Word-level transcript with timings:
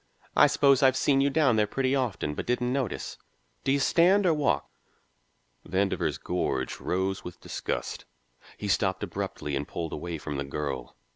I 0.35 0.47
suppose 0.47 0.81
I've 0.81 0.97
seen 0.97 1.21
you 1.21 1.29
down 1.29 1.57
there 1.57 1.67
pretty 1.67 1.95
often, 1.95 2.33
but 2.33 2.47
didn't 2.47 2.73
notice. 2.73 3.19
Do 3.63 3.71
you 3.71 3.77
stand 3.77 4.25
or 4.25 4.33
walk?" 4.33 4.67
Vandover's 5.63 6.17
gorge 6.17 6.79
rose 6.79 7.23
with 7.23 7.39
disgust. 7.39 8.05
He 8.57 8.67
stopped 8.67 9.03
abruptly 9.03 9.55
and 9.55 9.67
pulled 9.67 9.93
away 9.93 10.17
from 10.17 10.37
the 10.37 10.43
girl. 10.43 10.97